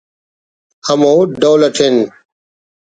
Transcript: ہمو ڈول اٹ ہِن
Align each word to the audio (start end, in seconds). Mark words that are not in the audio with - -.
ہمو 0.87 1.11
ڈول 1.41 1.61
اٹ 1.67 1.75
ہِن 1.83 1.95